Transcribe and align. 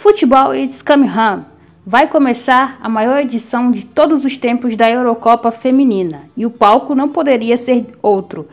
Futebol 0.00 0.54
is 0.54 0.80
coming 0.80 1.10
home. 1.10 1.44
Vai 1.84 2.06
começar 2.06 2.78
a 2.80 2.88
maior 2.88 3.18
edição 3.18 3.72
de 3.72 3.84
todos 3.84 4.24
os 4.24 4.36
tempos 4.36 4.76
da 4.76 4.88
Eurocopa 4.88 5.50
Feminina 5.50 6.30
e 6.36 6.46
o 6.46 6.50
palco 6.50 6.94
não 6.94 7.08
poderia 7.08 7.56
ser 7.56 7.84
outro. 8.00 8.46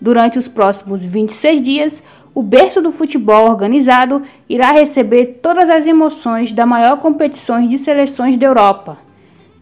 Durante 0.00 0.40
os 0.40 0.48
próximos 0.48 1.04
26 1.04 1.62
dias, 1.62 2.02
o 2.34 2.42
berço 2.42 2.82
do 2.82 2.90
futebol 2.90 3.48
organizado 3.48 4.22
irá 4.48 4.72
receber 4.72 5.38
todas 5.40 5.70
as 5.70 5.86
emoções 5.86 6.52
da 6.52 6.66
maior 6.66 6.96
competição 6.98 7.64
de 7.64 7.78
seleções 7.78 8.36
da 8.36 8.46
Europa. 8.46 8.98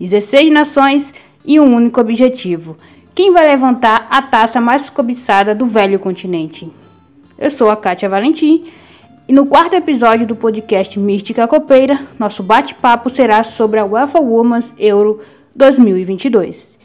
16 0.01 0.51
nações 0.51 1.13
e 1.45 1.61
um 1.61 1.75
único 1.77 2.01
objetivo: 2.01 2.79
quem 3.15 3.31
vai 3.31 3.47
levantar 3.47 4.07
a 4.09 4.23
taça 4.23 4.59
mais 4.59 4.89
cobiçada 4.89 5.55
do 5.55 5.67
velho 5.67 5.99
continente? 5.99 6.73
Eu 7.39 7.51
sou 7.51 7.69
a 7.69 7.77
Kátia 7.77 8.09
Valentim 8.09 8.65
e 9.29 9.33
no 9.33 9.47
quarto 9.47 9.75
episódio 9.75 10.25
do 10.25 10.37
podcast 10.37 10.97
Mística 10.99 11.49
Copeira, 11.49 11.99
nosso 12.17 12.45
bate-papo 12.45 13.11
será 13.11 13.43
sobre 13.43 13.81
a 13.81 13.85
UEFA 13.85 14.21
Women's 14.21 14.73
Euro 14.79 15.21
2022. 15.55 16.76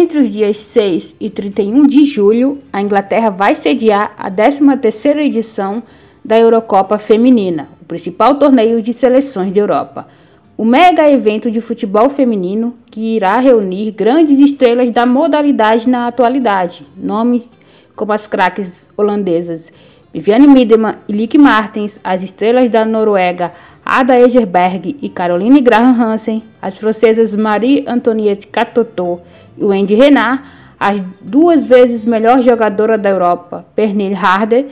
Entre 0.00 0.18
os 0.18 0.32
dias 0.32 0.56
6 0.56 1.16
e 1.20 1.28
31 1.28 1.86
de 1.86 2.06
julho, 2.06 2.62
a 2.72 2.80
Inglaterra 2.80 3.28
vai 3.28 3.54
sediar 3.54 4.14
a 4.16 4.30
13ª 4.30 5.18
edição 5.18 5.82
da 6.24 6.38
Eurocopa 6.38 6.96
Feminina, 6.96 7.68
o 7.82 7.84
principal 7.84 8.36
torneio 8.36 8.80
de 8.80 8.94
seleções 8.94 9.52
da 9.52 9.60
Europa. 9.60 10.08
O 10.56 10.64
mega 10.64 11.10
evento 11.10 11.50
de 11.50 11.60
futebol 11.60 12.08
feminino 12.08 12.78
que 12.90 13.14
irá 13.14 13.38
reunir 13.40 13.90
grandes 13.90 14.38
estrelas 14.38 14.90
da 14.90 15.04
modalidade 15.04 15.86
na 15.86 16.06
atualidade, 16.06 16.82
nomes 16.96 17.50
como 17.94 18.14
as 18.14 18.26
craques 18.26 18.88
holandesas 18.96 19.70
Viviane 20.12 20.48
Miedema 20.48 20.96
e 21.08 21.12
Lick 21.12 21.38
Martens, 21.38 22.00
as 22.02 22.24
estrelas 22.24 22.68
da 22.68 22.84
Noruega 22.84 23.52
Ada 23.90 24.20
Egerberg 24.20 24.96
e 25.02 25.08
Caroline 25.08 25.60
Graham 25.60 26.00
Hansen, 26.00 26.44
as 26.62 26.78
francesas 26.78 27.34
Marie-Antoinette 27.34 28.46
Catotot 28.46 29.20
e 29.58 29.64
Wendy 29.64 29.96
Renard, 29.96 30.42
as 30.78 31.02
duas 31.20 31.64
vezes 31.64 32.04
melhor 32.04 32.40
jogadora 32.40 32.96
da 32.96 33.08
Europa, 33.08 33.66
Pernille 33.74 34.14
Harder, 34.14 34.66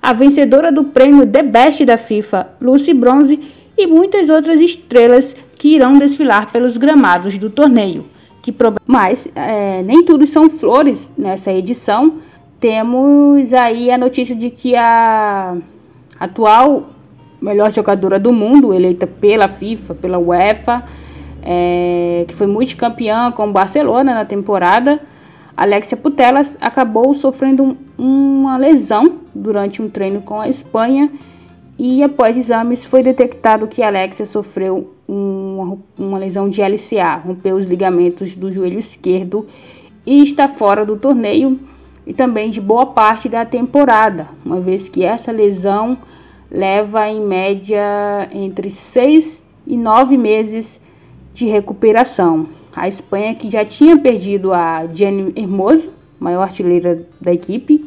a 0.00 0.12
vencedora 0.12 0.70
do 0.70 0.84
prêmio 0.84 1.26
The 1.26 1.42
Best 1.42 1.84
da 1.84 1.98
FIFA, 1.98 2.48
Lucy 2.60 2.94
Bronze, 2.94 3.40
e 3.76 3.86
muitas 3.88 4.30
outras 4.30 4.60
estrelas 4.60 5.36
que 5.58 5.74
irão 5.74 5.98
desfilar 5.98 6.52
pelos 6.52 6.76
gramados 6.76 7.36
do 7.38 7.50
torneio. 7.50 8.06
Que 8.40 8.54
Mas 8.86 9.28
é, 9.34 9.82
nem 9.82 10.04
tudo 10.04 10.26
são 10.28 10.48
flores 10.48 11.12
nessa 11.18 11.52
edição 11.52 12.20
temos 12.60 13.54
aí 13.54 13.90
a 13.90 13.96
notícia 13.96 14.36
de 14.36 14.50
que 14.50 14.76
a 14.76 15.56
atual 16.20 16.90
melhor 17.40 17.70
jogadora 17.70 18.18
do 18.18 18.32
mundo, 18.32 18.72
eleita 18.74 19.06
pela 19.06 19.48
FIFA, 19.48 19.94
pela 19.94 20.18
UEFA, 20.18 20.84
é, 21.42 22.24
que 22.28 22.34
foi 22.34 22.46
multicampeã 22.46 23.32
com 23.32 23.48
o 23.48 23.52
Barcelona 23.52 24.14
na 24.14 24.24
temporada, 24.24 25.00
Alexia 25.56 25.96
Putellas 25.96 26.56
acabou 26.60 27.12
sofrendo 27.12 27.76
um, 27.98 28.40
uma 28.40 28.56
lesão 28.56 29.16
durante 29.34 29.82
um 29.82 29.88
treino 29.88 30.22
com 30.22 30.40
a 30.40 30.48
Espanha 30.48 31.10
e 31.78 32.02
após 32.02 32.36
exames 32.36 32.84
foi 32.84 33.02
detectado 33.02 33.66
que 33.66 33.82
Alexia 33.82 34.26
sofreu 34.26 34.94
uma, 35.06 35.78
uma 35.98 36.18
lesão 36.18 36.48
de 36.48 36.62
LCA, 36.62 37.22
rompeu 37.24 37.56
os 37.56 37.66
ligamentos 37.66 38.36
do 38.36 38.52
joelho 38.52 38.78
esquerdo 38.78 39.46
e 40.06 40.22
está 40.22 40.46
fora 40.48 40.84
do 40.84 40.96
torneio 40.96 41.58
e 42.06 42.14
também 42.14 42.48
de 42.48 42.60
boa 42.60 42.86
parte 42.86 43.28
da 43.28 43.44
temporada, 43.44 44.28
uma 44.44 44.60
vez 44.60 44.88
que 44.88 45.04
essa 45.04 45.30
lesão 45.30 45.98
leva 46.50 47.08
em 47.08 47.20
média 47.20 48.28
entre 48.32 48.68
6 48.68 49.44
e 49.66 49.76
9 49.76 50.18
meses 50.18 50.80
de 51.32 51.46
recuperação. 51.46 52.48
A 52.74 52.88
Espanha, 52.88 53.34
que 53.34 53.48
já 53.48 53.64
tinha 53.64 53.96
perdido 53.96 54.52
a 54.52 54.86
Jenny 54.92 55.32
Hermoso, 55.36 55.90
maior 56.18 56.42
artilheira 56.42 57.06
da 57.20 57.32
equipe, 57.32 57.84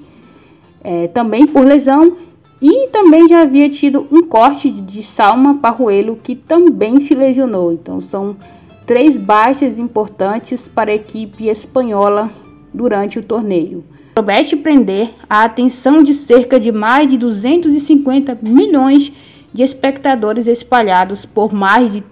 é, 0.84 1.08
também 1.08 1.46
por 1.46 1.66
lesão, 1.66 2.18
e 2.62 2.88
também 2.88 3.28
já 3.28 3.42
havia 3.42 3.70
tido 3.70 4.08
um 4.10 4.24
corte 4.24 4.72
de 4.72 5.04
Salma 5.04 5.56
Parruelo, 5.56 6.18
que 6.22 6.36
também 6.36 7.00
se 7.02 7.14
lesionou. 7.14 7.74
Então, 7.74 8.00
são 8.00 8.38
três 8.86 9.18
baixas 9.18 9.80
importantes 9.80 10.68
para 10.68 10.92
a 10.92 10.96
equipe 10.96 11.48
espanhola 11.48 12.32
durante 12.74 13.20
o 13.20 13.24
torneio 13.24 13.84
promete 14.14 14.56
prender 14.56 15.10
a 15.30 15.44
atenção 15.44 16.04
de 16.04 16.14
cerca 16.14 16.60
de 16.60 16.72
mais 16.72 17.08
de 17.08 17.18
250 17.18 18.38
milhões 18.42 19.12
de 19.52 19.64
espectadores 19.64 20.48
espalhados 20.48 21.26
por 21.26 21.54
mais 21.54 21.94
de 21.94 22.04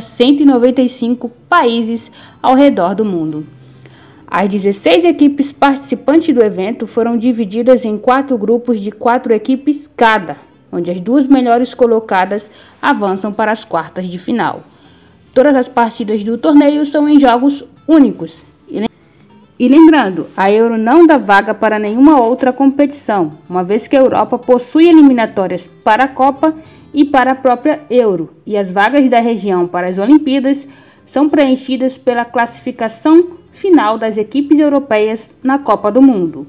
195 0.00 1.28
países 1.48 2.10
ao 2.42 2.54
redor 2.54 2.94
do 2.94 3.04
mundo. 3.04 3.46
As 4.26 4.48
16 4.48 5.04
equipes 5.04 5.50
participantes 5.50 6.34
do 6.34 6.42
evento 6.42 6.86
foram 6.86 7.16
divididas 7.16 7.84
em 7.84 7.96
quatro 7.96 8.36
grupos 8.36 8.80
de 8.80 8.90
quatro 8.90 9.32
equipes 9.32 9.86
cada, 9.86 10.36
onde 10.70 10.90
as 10.90 11.00
duas 11.00 11.26
melhores 11.26 11.72
colocadas 11.72 12.50
avançam 12.82 13.32
para 13.32 13.50
as 13.50 13.64
quartas 13.64 14.06
de 14.06 14.18
final. 14.18 14.62
Todas 15.32 15.54
as 15.54 15.68
partidas 15.68 16.22
do 16.24 16.36
torneio 16.36 16.84
são 16.84 17.08
em 17.08 17.18
jogos 17.18 17.64
únicos 17.86 18.44
e 19.58 19.66
lembrando, 19.66 20.28
a 20.36 20.52
Euro 20.52 20.78
não 20.78 21.04
dá 21.04 21.18
vaga 21.18 21.52
para 21.52 21.80
nenhuma 21.80 22.20
outra 22.20 22.52
competição, 22.52 23.32
uma 23.50 23.64
vez 23.64 23.88
que 23.88 23.96
a 23.96 23.98
Europa 23.98 24.38
possui 24.38 24.88
eliminatórias 24.88 25.66
para 25.66 26.04
a 26.04 26.08
Copa 26.08 26.54
e 26.94 27.04
para 27.04 27.32
a 27.32 27.34
própria 27.34 27.80
Euro, 27.90 28.30
e 28.46 28.56
as 28.56 28.70
vagas 28.70 29.10
da 29.10 29.18
região 29.18 29.66
para 29.66 29.88
as 29.88 29.98
Olimpíadas 29.98 30.68
são 31.04 31.28
preenchidas 31.28 31.98
pela 31.98 32.24
classificação 32.24 33.30
final 33.50 33.98
das 33.98 34.16
equipes 34.16 34.60
europeias 34.60 35.32
na 35.42 35.58
Copa 35.58 35.90
do 35.90 36.00
Mundo. 36.00 36.46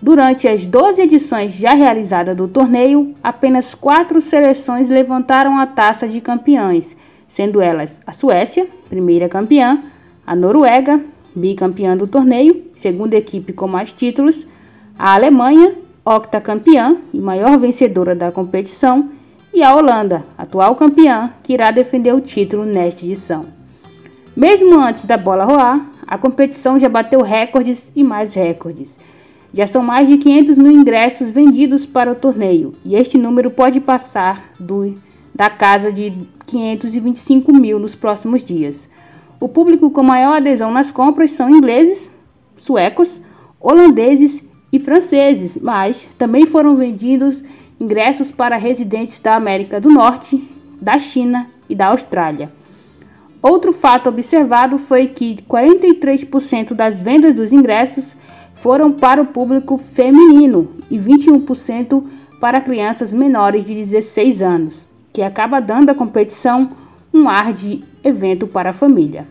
Durante 0.00 0.48
as 0.48 0.64
12 0.64 1.02
edições 1.02 1.52
já 1.52 1.74
realizadas 1.74 2.34
do 2.34 2.48
torneio, 2.48 3.14
apenas 3.22 3.74
quatro 3.74 4.20
seleções 4.22 4.88
levantaram 4.88 5.58
a 5.58 5.66
taça 5.66 6.08
de 6.08 6.22
campeãs, 6.22 6.96
sendo 7.28 7.60
elas 7.60 8.00
a 8.06 8.12
Suécia, 8.12 8.66
primeira 8.88 9.28
campeã, 9.28 9.82
a 10.26 10.34
Noruega, 10.34 11.00
bicampeã 11.36 11.96
do 11.96 12.08
torneio, 12.08 12.64
segunda 12.74 13.16
equipe 13.16 13.52
com 13.52 13.68
mais 13.68 13.92
títulos, 13.92 14.46
a 14.98 15.14
Alemanha, 15.14 15.74
octacampeã 16.04 16.96
e 17.12 17.20
maior 17.20 17.58
vencedora 17.58 18.14
da 18.14 18.32
competição, 18.32 19.10
e 19.52 19.62
a 19.62 19.74
Holanda, 19.74 20.24
atual 20.36 20.74
campeã, 20.74 21.30
que 21.42 21.52
irá 21.52 21.70
defender 21.70 22.14
o 22.14 22.20
título 22.20 22.64
nesta 22.64 23.04
edição. 23.04 23.46
Mesmo 24.34 24.78
antes 24.78 25.04
da 25.04 25.16
bola 25.16 25.44
rolar, 25.44 25.90
a 26.06 26.18
competição 26.18 26.78
já 26.78 26.88
bateu 26.88 27.22
recordes 27.22 27.90
e 27.96 28.02
mais 28.02 28.34
recordes. 28.34 28.98
Já 29.52 29.66
são 29.66 29.82
mais 29.82 30.08
de 30.08 30.18
500 30.18 30.58
mil 30.58 30.72
ingressos 30.72 31.30
vendidos 31.30 31.86
para 31.86 32.12
o 32.12 32.14
torneio, 32.14 32.72
e 32.84 32.94
este 32.94 33.16
número 33.16 33.50
pode 33.50 33.80
passar 33.80 34.52
do, 34.60 34.94
da 35.34 35.48
casa 35.48 35.90
de 35.90 36.12
525 36.46 37.52
mil 37.52 37.78
nos 37.78 37.94
próximos 37.94 38.42
dias. 38.42 38.88
O 39.38 39.48
público 39.48 39.90
com 39.90 40.02
maior 40.02 40.36
adesão 40.36 40.70
nas 40.70 40.90
compras 40.90 41.30
são 41.32 41.50
ingleses, 41.50 42.10
suecos, 42.56 43.20
holandeses 43.60 44.44
e 44.72 44.78
franceses, 44.78 45.58
mas 45.60 46.08
também 46.18 46.46
foram 46.46 46.74
vendidos 46.74 47.44
ingressos 47.78 48.30
para 48.30 48.56
residentes 48.56 49.20
da 49.20 49.36
América 49.36 49.80
do 49.80 49.90
Norte, 49.90 50.42
da 50.80 50.98
China 50.98 51.48
e 51.68 51.74
da 51.74 51.88
Austrália. 51.88 52.50
Outro 53.42 53.72
fato 53.72 54.08
observado 54.08 54.78
foi 54.78 55.06
que 55.06 55.36
43% 55.48 56.72
das 56.72 57.00
vendas 57.00 57.34
dos 57.34 57.52
ingressos 57.52 58.16
foram 58.54 58.90
para 58.90 59.20
o 59.20 59.26
público 59.26 59.76
feminino 59.78 60.68
e 60.90 60.98
21% 60.98 62.02
para 62.40 62.60
crianças 62.60 63.12
menores 63.12 63.64
de 63.64 63.74
16 63.74 64.42
anos, 64.42 64.88
que 65.12 65.22
acaba 65.22 65.60
dando 65.60 65.90
à 65.90 65.94
competição 65.94 66.70
um 67.12 67.28
ar 67.28 67.52
de 67.52 67.84
evento 68.06 68.46
para 68.46 68.70
a 68.70 68.72
família. 68.72 69.26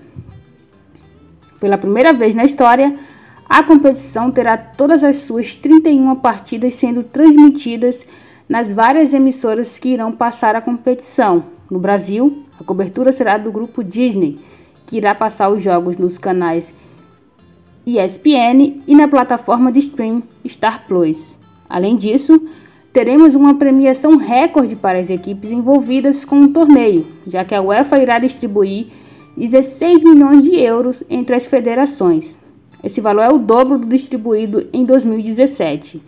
Pela 1.59 1.77
primeira 1.77 2.13
vez 2.13 2.35
na 2.35 2.43
história, 2.43 2.95
a 3.47 3.63
competição 3.63 4.31
terá 4.31 4.57
todas 4.57 5.03
as 5.03 5.17
suas 5.17 5.55
31 5.55 6.15
partidas 6.15 6.75
sendo 6.75 7.03
transmitidas 7.03 8.05
nas 8.47 8.71
várias 8.71 9.13
emissoras 9.13 9.79
que 9.79 9.89
irão 9.89 10.11
passar 10.11 10.55
a 10.55 10.61
competição. 10.61 11.45
No 11.69 11.79
Brasil, 11.79 12.43
a 12.59 12.63
cobertura 12.63 13.11
será 13.11 13.37
do 13.37 13.51
grupo 13.51 13.83
Disney, 13.83 14.37
que 14.85 14.97
irá 14.97 15.15
passar 15.15 15.49
os 15.49 15.63
jogos 15.63 15.97
nos 15.97 16.17
canais 16.17 16.75
ESPN 17.85 18.81
e 18.87 18.95
na 18.95 19.07
plataforma 19.07 19.71
de 19.71 19.79
stream 19.79 20.23
Star 20.47 20.85
Plus. 20.87 21.37
Além 21.69 21.95
disso, 21.95 22.41
teremos 22.95 23.35
uma 23.35 23.55
premiação 23.55 24.15
recorde 24.15 24.73
para 24.73 24.97
as 24.97 25.09
equipes 25.09 25.51
envolvidas 25.51 26.23
com 26.23 26.43
o 26.43 26.47
torneio, 26.47 27.05
já 27.27 27.43
que 27.43 27.53
a 27.53 27.61
UEFA 27.61 27.99
irá 27.99 28.19
distribuir 28.19 28.87
16 29.35 30.01
milhões 30.01 30.45
de 30.45 30.55
euros 30.55 31.03
entre 31.09 31.35
as 31.35 31.45
federações. 31.45 32.39
Esse 32.81 33.01
valor 33.01 33.23
é 33.23 33.29
o 33.29 33.37
dobro 33.37 33.77
do 33.77 33.85
distribuído 33.85 34.69
em 34.71 34.85
2017. 34.85 36.01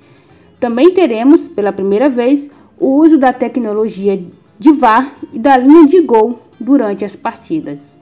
Também 0.61 0.93
teremos, 0.93 1.45
pela 1.45 1.73
primeira 1.73 2.07
vez, 2.09 2.49
o 2.79 2.87
uso 3.03 3.17
da 3.17 3.33
tecnologia 3.33 4.23
de 4.57 4.71
VAR 4.71 5.13
e 5.33 5.39
da 5.39 5.57
linha 5.57 5.85
de 5.85 5.99
gol 5.99 6.39
durante 6.57 7.03
as 7.03 7.17
partidas. 7.17 7.99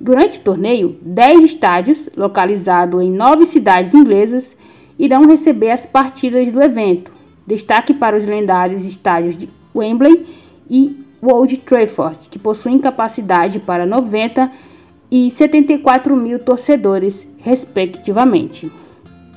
Durante 0.00 0.40
o 0.40 0.42
torneio, 0.42 0.96
10 1.02 1.44
estádios, 1.44 2.08
localizados 2.16 3.00
em 3.00 3.12
nove 3.12 3.46
cidades 3.46 3.94
inglesas, 3.94 4.56
irão 4.98 5.24
receber 5.24 5.70
as 5.70 5.86
partidas 5.86 6.50
do 6.50 6.60
evento. 6.60 7.15
Destaque 7.46 7.94
para 7.94 8.16
os 8.16 8.24
lendários 8.24 8.84
estádios 8.84 9.36
de 9.36 9.48
Wembley 9.74 10.26
e 10.68 11.04
Old 11.22 11.56
Trafford, 11.58 12.28
que 12.28 12.38
possuem 12.38 12.78
capacidade 12.78 13.58
para 13.58 13.86
90 13.86 14.50
e 15.10 15.30
74 15.30 16.16
mil 16.16 16.38
torcedores, 16.38 17.28
respectivamente. 17.38 18.70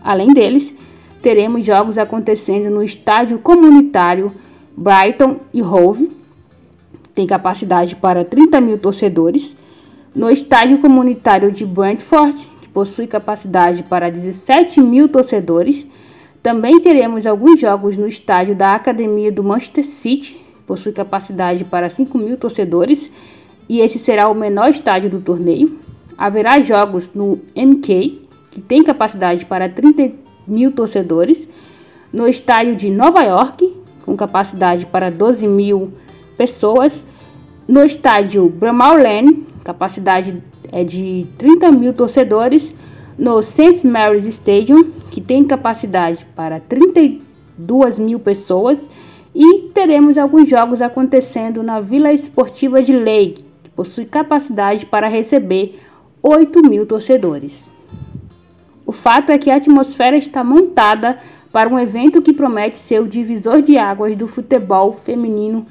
Além 0.01 0.33
deles, 0.33 0.73
teremos 1.21 1.65
jogos 1.65 1.97
acontecendo 1.97 2.69
no 2.69 2.81
estádio 2.81 3.39
comunitário 3.39 4.31
Brighton 4.75 5.41
e 5.53 5.61
Hove, 5.61 6.09
tem 7.13 7.27
capacidade 7.27 7.97
para 7.97 8.23
30 8.23 8.61
mil 8.61 8.77
torcedores. 8.77 9.53
No 10.15 10.29
estádio 10.31 10.77
comunitário 10.79 11.51
de 11.51 11.65
Brentford, 11.65 12.49
que 12.61 12.69
possui 12.69 13.07
capacidade 13.07 13.83
para 13.83 14.09
17 14.09 14.79
mil 14.79 15.09
torcedores. 15.09 15.85
Também 16.41 16.79
teremos 16.79 17.25
alguns 17.25 17.59
jogos 17.59 17.97
no 17.97 18.07
estádio 18.07 18.55
da 18.55 18.73
Academia 18.73 19.31
do 19.31 19.43
Manchester 19.43 19.85
City, 19.85 20.39
possui 20.65 20.93
capacidade 20.93 21.65
para 21.65 21.89
5 21.89 22.17
mil 22.17 22.37
torcedores, 22.37 23.11
e 23.67 23.81
esse 23.81 23.99
será 23.99 24.29
o 24.29 24.33
menor 24.33 24.69
estádio 24.69 25.09
do 25.09 25.19
torneio. 25.19 25.77
Haverá 26.17 26.59
jogos 26.61 27.11
no 27.13 27.39
MK, 27.55 28.21
que 28.51 28.61
tem 28.61 28.83
capacidade 28.83 29.45
para 29.45 29.67
30 29.67 30.13
mil 30.47 30.71
torcedores, 30.71 31.47
no 32.11 32.27
estádio 32.27 32.75
de 32.75 32.89
Nova 32.89 33.21
York, 33.21 33.77
com 34.05 34.15
capacidade 34.15 34.85
para 34.85 35.11
12 35.11 35.47
mil 35.47 35.93
pessoas, 36.37 37.05
no 37.67 37.83
estádio 37.83 38.49
Bramall 38.49 38.97
Lane, 38.97 39.45
capacidade 39.63 40.41
é 40.71 40.83
de 40.83 41.27
30 41.37 41.71
mil 41.71 41.93
torcedores, 41.93 42.73
no 43.19 43.41
St. 43.43 43.85
Mary's 43.85 44.25
Stadium, 44.25 44.91
que 45.11 45.19
tem 45.19 45.43
capacidade 45.43 46.25
para 46.33 46.59
32 46.61 47.99
mil 47.99 48.17
pessoas, 48.17 48.89
e 49.35 49.69
teremos 49.73 50.17
alguns 50.17 50.49
jogos 50.49 50.81
acontecendo 50.81 51.61
na 51.61 51.81
Vila 51.81 52.13
Esportiva 52.13 52.81
de 52.81 52.93
Lake, 52.93 53.45
que 53.61 53.69
possui 53.69 54.05
capacidade 54.05 54.85
para 54.85 55.09
receber 55.09 55.79
8 56.23 56.61
mil 56.61 56.85
torcedores. 56.85 57.69
O 58.85 58.93
fato 58.93 59.31
é 59.31 59.37
que 59.37 59.51
a 59.51 59.55
atmosfera 59.55 60.15
está 60.15 60.43
montada 60.43 61.19
para 61.51 61.69
um 61.69 61.77
evento 61.77 62.21
que 62.21 62.33
promete 62.33 62.77
ser 62.77 63.01
o 63.01 63.07
divisor 63.07 63.61
de 63.61 63.77
águas 63.77 64.15
do 64.15 64.27
futebol 64.27 64.93
feminino 64.93 65.65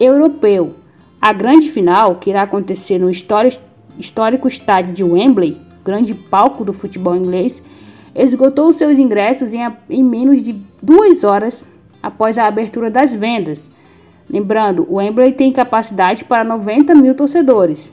europeu. 0.00 0.74
A 1.20 1.32
grande 1.32 1.70
final, 1.70 2.16
que 2.16 2.30
irá 2.30 2.42
acontecer 2.42 2.98
no 2.98 3.08
histórico 3.08 4.48
estádio 4.48 4.92
de 4.92 5.04
Wembley, 5.04 5.67
grande 5.88 6.14
palco 6.14 6.66
do 6.66 6.72
futebol 6.74 7.16
inglês, 7.16 7.62
esgotou 8.14 8.70
seus 8.74 8.98
ingressos 8.98 9.54
em, 9.54 9.60
em 9.88 10.04
menos 10.04 10.42
de 10.42 10.52
duas 10.82 11.24
horas 11.24 11.66
após 12.02 12.36
a 12.36 12.46
abertura 12.46 12.90
das 12.90 13.14
vendas. 13.14 13.70
Lembrando, 14.28 14.86
o 14.86 14.96
Wembley 14.96 15.32
tem 15.32 15.50
capacidade 15.50 16.26
para 16.26 16.44
90 16.44 16.94
mil 16.94 17.14
torcedores. 17.14 17.90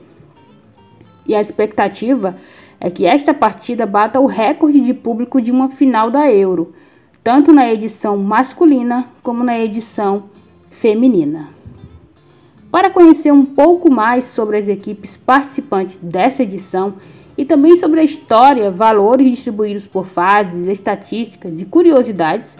E 1.25 1.33
a 1.33 1.39
expectativa 1.39 2.35
é 2.81 2.89
que 2.89 3.05
esta 3.05 3.33
partida 3.33 3.85
bata 3.85 4.19
o 4.19 4.25
recorde 4.25 4.81
de 4.81 4.93
público 4.93 5.41
de 5.41 5.49
uma 5.49 5.69
final 5.69 6.11
da 6.11 6.29
Euro, 6.29 6.73
tanto 7.23 7.53
na 7.53 7.71
edição 7.71 8.17
masculina 8.17 9.05
como 9.23 9.41
na 9.41 9.57
edição 9.57 10.25
feminina. 10.69 11.47
Para 12.69 12.89
conhecer 12.89 13.31
um 13.31 13.45
pouco 13.45 13.89
mais 13.89 14.25
sobre 14.25 14.57
as 14.57 14.67
equipes 14.67 15.15
participantes 15.15 15.97
dessa 16.01 16.43
edição 16.43 16.95
e 17.37 17.43
também 17.43 17.75
sobre 17.75 17.99
a 17.99 18.03
história, 18.03 18.71
valores 18.71 19.29
distribuídos 19.29 19.87
por 19.87 20.05
fases, 20.05 20.67
estatísticas 20.67 21.59
e 21.59 21.65
curiosidades, 21.65 22.57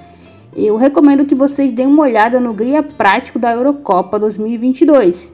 eu 0.56 0.78
recomendo 0.78 1.26
que 1.26 1.36
vocês 1.36 1.72
deem 1.72 1.88
uma 1.88 2.04
olhada 2.04 2.40
no 2.40 2.54
guia 2.54 2.82
prático 2.82 3.38
da 3.38 3.52
Eurocopa 3.52 4.18
2022, 4.18 5.34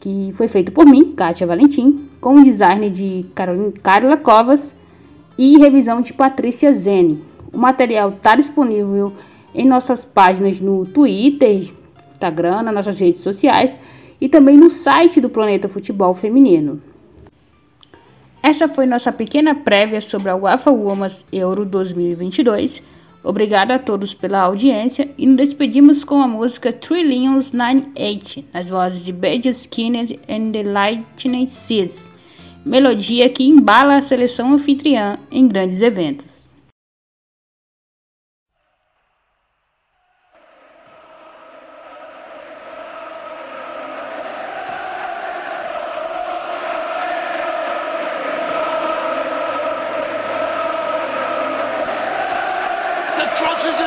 que 0.00 0.30
foi 0.34 0.48
feito 0.48 0.72
por 0.72 0.86
mim, 0.86 1.12
Kátia 1.16 1.46
Valentim, 1.46 2.08
com 2.20 2.36
o 2.36 2.44
design 2.44 2.90
de 2.90 3.26
Carla 3.82 4.16
Covas 4.16 4.74
e 5.36 5.58
revisão 5.58 6.00
de 6.00 6.12
Patrícia 6.12 6.72
Zene. 6.72 7.20
O 7.52 7.58
material 7.58 8.10
está 8.10 8.36
disponível 8.36 9.12
em 9.54 9.66
nossas 9.66 10.04
páginas 10.04 10.60
no 10.60 10.84
Twitter, 10.86 11.72
Instagram, 12.12 12.62
nas 12.62 12.74
nossas 12.74 12.98
redes 12.98 13.20
sociais 13.20 13.78
e 14.20 14.28
também 14.28 14.56
no 14.56 14.70
site 14.70 15.20
do 15.20 15.28
Planeta 15.28 15.68
Futebol 15.68 16.14
Feminino. 16.14 16.80
Essa 18.48 18.66
foi 18.66 18.86
nossa 18.86 19.12
pequena 19.12 19.54
prévia 19.54 20.00
sobre 20.00 20.30
a 20.30 20.34
UEFA 20.34 20.70
Women's 20.70 21.22
Euro 21.30 21.66
2022. 21.66 22.82
Obrigada 23.22 23.74
a 23.74 23.78
todos 23.78 24.14
pela 24.14 24.40
audiência 24.40 25.06
e 25.18 25.26
nos 25.26 25.36
despedimos 25.36 26.02
com 26.02 26.22
a 26.22 26.26
música 26.26 26.72
Three 26.72 27.02
Lions 27.02 27.52
98, 27.52 28.46
nas 28.50 28.70
vozes 28.70 29.04
de 29.04 29.12
Badger 29.12 29.52
Skinner 29.52 30.18
and 30.26 30.52
the 30.52 30.62
Lightning 30.62 31.44
Seas, 31.44 32.10
melodia 32.64 33.28
que 33.28 33.46
embala 33.46 33.96
a 33.96 34.00
seleção 34.00 34.54
anfitriã 34.54 35.18
em 35.30 35.46
grandes 35.46 35.82
eventos. 35.82 36.47
crosses 53.38 53.77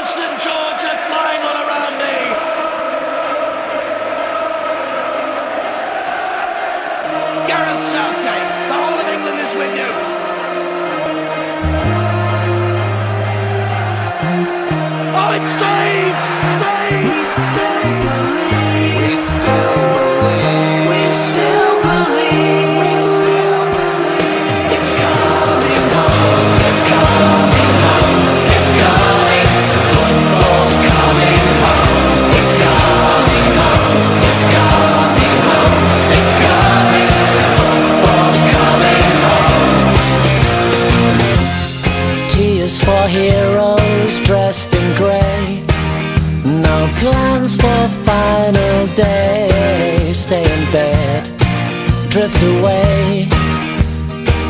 drift 52.12 52.44
away. 52.44 53.25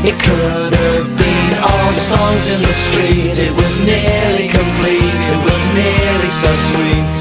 It 0.03 0.17
could 0.19 0.73
have 0.73 1.07
been 1.15 1.53
all 1.61 1.93
songs 1.93 2.49
in 2.49 2.59
the 2.59 2.73
street. 2.73 3.37
It 3.37 3.53
was 3.53 3.77
nearly 3.85 4.49
complete. 4.49 5.23
It 5.29 5.39
was 5.45 5.61
nearly 5.77 6.29
so 6.29 6.51
sweet. 6.69 7.15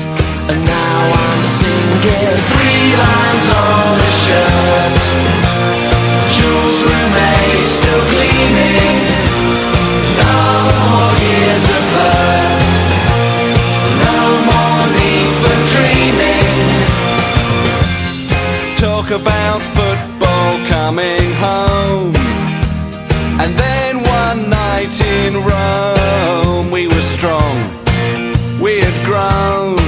And 0.48 0.64
now 0.64 1.00
I'm 1.12 1.44
singing 1.44 2.40
three 2.52 2.88
lines 3.04 3.48
on 3.52 4.00
a 4.00 4.12
shirt. 4.24 4.96
Jules 6.32 6.78
remains 6.88 7.64
still 7.76 8.02
gleaming. 8.08 9.09
about 19.12 19.60
football 19.74 20.66
coming 20.66 21.32
home. 21.34 22.14
And 23.42 23.50
then 23.58 23.96
one 24.06 24.48
night 24.48 24.94
in 25.00 25.34
Rome, 25.34 26.70
we 26.70 26.86
were 26.86 27.00
strong, 27.02 27.56
we 28.60 28.78
had 28.78 28.98
grown. 29.04 29.78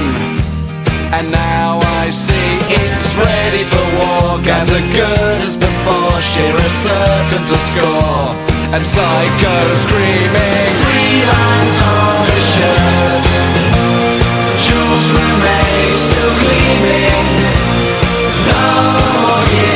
And 1.15 1.31
now 1.31 1.79
I 2.01 2.09
see 2.09 2.59
it's 2.67 3.15
ready 3.15 3.63
for 3.63 3.85
war, 3.95 4.39
as 4.43 4.69
good 4.91 5.39
as 5.47 5.55
before, 5.55 6.19
sheer 6.19 6.57
certain 6.67 7.43
to 7.47 7.57
score. 7.71 8.27
And 8.75 8.83
Psycho 8.83 9.57
screaming, 9.85 10.73
three 10.83 11.19
lines 11.31 11.77
on 11.95 12.25
the 12.27 12.41
shirt. 12.51 13.25
Jules 14.65 15.07
remains 15.15 15.95
still 16.07 16.33
gleaming. 16.41 17.27
No 18.49 19.12
forget. 19.45 19.72